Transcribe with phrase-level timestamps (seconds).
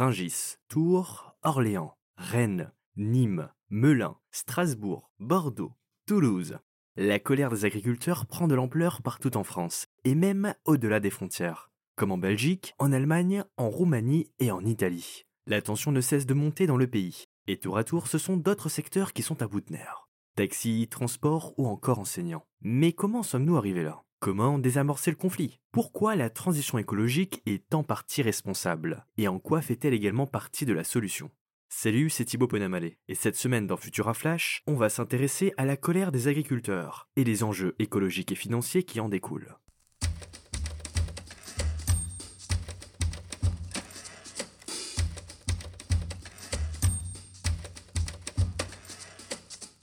[0.00, 5.74] Ringis, Tours, Orléans, Rennes, Nîmes, Melun, Strasbourg, Bordeaux,
[6.06, 6.56] Toulouse.
[6.96, 11.70] La colère des agriculteurs prend de l'ampleur partout en France, et même au-delà des frontières,
[11.96, 15.26] comme en Belgique, en Allemagne, en Roumanie et en Italie.
[15.46, 18.38] La tension ne cesse de monter dans le pays, et tour à tour ce sont
[18.38, 20.08] d'autres secteurs qui sont à bout de nerfs.
[20.34, 22.46] Taxi, transport ou encore enseignants.
[22.62, 24.02] Mais comment sommes-nous arrivés là?
[24.20, 25.60] Comment désamorcer le conflit?
[25.72, 29.06] Pourquoi la transition écologique est en partie responsable?
[29.16, 31.30] Et en quoi fait-elle également partie de la solution?
[31.70, 35.78] Salut, c'est Thibaut Ponamalé, et cette semaine dans Futura Flash, on va s'intéresser à la
[35.78, 39.56] colère des agriculteurs et les enjeux écologiques et financiers qui en découlent.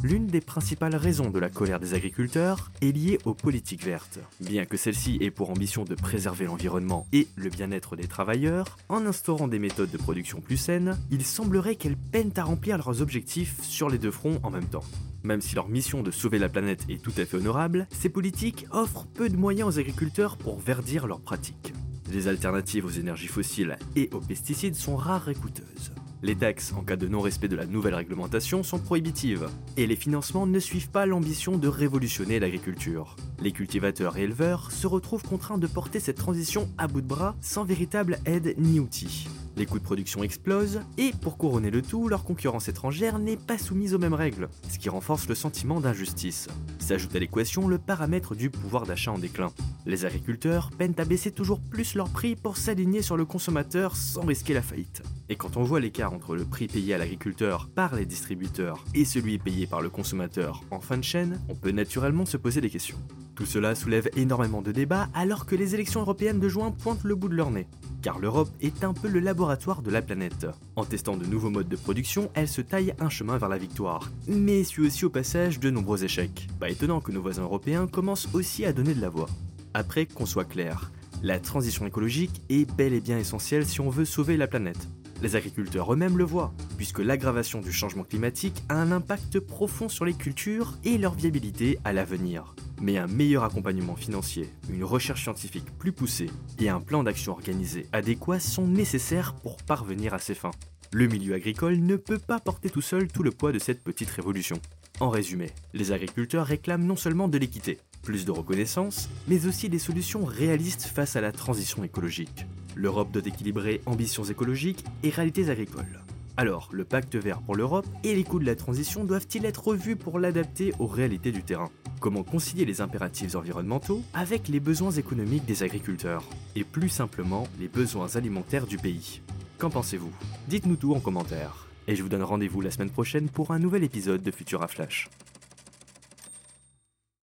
[0.10, 4.20] L'une des principales raisons de la colère des agriculteurs est liée aux politiques vertes.
[4.40, 9.06] Bien que celle-ci ait pour ambition de préserver l'environnement et le bien-être des travailleurs, en
[9.06, 13.62] instaurant des méthodes de production plus saines, il semblerait qu'elles peinent à remplir leurs objectifs
[13.64, 14.86] sur les deux fronts en même temps.
[15.24, 18.66] Même si leur mission de sauver la planète est tout à fait honorable, ces politiques
[18.72, 21.74] offrent peu de moyens aux agriculteurs pour verdir leurs pratiques.
[22.14, 25.92] Les alternatives aux énergies fossiles et aux pesticides sont rares et coûteuses.
[26.24, 30.48] Les taxes en cas de non-respect de la nouvelle réglementation sont prohibitives, et les financements
[30.48, 33.16] ne suivent pas l'ambition de révolutionner l'agriculture.
[33.40, 37.36] Les cultivateurs et éleveurs se retrouvent contraints de porter cette transition à bout de bras
[37.40, 39.28] sans véritable aide ni outils.
[39.58, 43.60] Les coûts de production explosent, et pour couronner le tout, leur concurrence étrangère n'est pas
[43.60, 46.48] soumise aux mêmes règles, ce qui renforce le sentiment d'injustice.
[46.80, 49.52] S'ajoute à l'équation le paramètre du pouvoir d'achat en déclin.
[49.88, 54.26] Les agriculteurs peinent à baisser toujours plus leur prix pour s'aligner sur le consommateur sans
[54.26, 55.02] risquer la faillite.
[55.30, 59.06] Et quand on voit l'écart entre le prix payé à l'agriculteur par les distributeurs et
[59.06, 62.70] celui payé par le consommateur en fin de chaîne, on peut naturellement se poser des
[62.70, 62.98] questions.
[63.34, 67.16] Tout cela soulève énormément de débats alors que les élections européennes de juin pointent le
[67.16, 67.68] bout de leur nez.
[68.02, 70.48] Car l'Europe est un peu le laboratoire de la planète.
[70.76, 74.12] En testant de nouveaux modes de production, elle se taille un chemin vers la victoire.
[74.28, 76.50] Mais suit aussi au passage de nombreux échecs.
[76.60, 79.30] Pas étonnant que nos voisins européens commencent aussi à donner de la voix.
[79.78, 84.06] Après qu'on soit clair, la transition écologique est bel et bien essentielle si on veut
[84.06, 84.88] sauver la planète.
[85.22, 90.04] Les agriculteurs eux-mêmes le voient, puisque l'aggravation du changement climatique a un impact profond sur
[90.04, 92.56] les cultures et leur viabilité à l'avenir.
[92.82, 97.86] Mais un meilleur accompagnement financier, une recherche scientifique plus poussée et un plan d'action organisé
[97.94, 100.50] adéquat sont nécessaires pour parvenir à ces fins.
[100.92, 104.10] Le milieu agricole ne peut pas porter tout seul tout le poids de cette petite
[104.10, 104.60] révolution.
[105.00, 107.78] En résumé, les agriculteurs réclament non seulement de l'équité,
[108.08, 112.46] plus de reconnaissance, mais aussi des solutions réalistes face à la transition écologique.
[112.74, 116.06] L'Europe doit équilibrer ambitions écologiques et réalités agricoles.
[116.38, 119.98] Alors, le pacte vert pour l'Europe et les coûts de la transition doivent-ils être revus
[119.98, 121.70] pour l'adapter aux réalités du terrain?
[122.00, 126.24] Comment concilier les impératifs environnementaux avec les besoins économiques des agriculteurs
[126.56, 129.22] Et plus simplement, les besoins alimentaires du pays?
[129.58, 130.14] Qu'en pensez-vous?
[130.48, 131.68] Dites-nous tout en commentaire.
[131.90, 135.10] Et je vous donne rendez-vous la semaine prochaine pour un nouvel épisode de Futura Flash.